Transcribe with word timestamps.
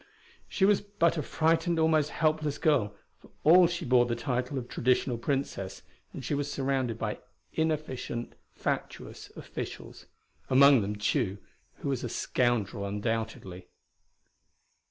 She 0.47 0.65
was 0.65 0.81
but 0.81 1.15
a 1.15 1.21
frightened, 1.21 1.77
almost 1.77 2.09
helpless 2.09 2.57
girl, 2.57 2.95
for 3.19 3.29
all 3.43 3.67
she 3.67 3.85
bore 3.85 4.07
the 4.07 4.15
title 4.15 4.57
of 4.57 4.67
traditional 4.67 5.19
Princess, 5.19 5.83
and 6.11 6.25
she 6.25 6.33
was 6.33 6.51
surrounded 6.51 6.97
by 6.97 7.19
inefficient, 7.53 8.33
fatuous 8.51 9.29
officials 9.35 10.07
among 10.49 10.81
them 10.81 10.95
Tugh, 10.95 11.37
who 11.81 11.89
was 11.89 12.03
a 12.03 12.09
scoundrel, 12.09 12.83
undoubtedly. 12.83 13.67